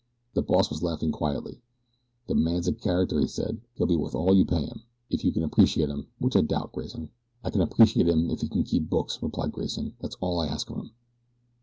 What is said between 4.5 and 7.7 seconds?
him if you can appreciate him, which I doubt, Grayson." "I ken